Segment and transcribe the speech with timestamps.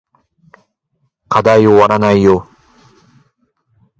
[1.29, 2.47] 課題おわらないよ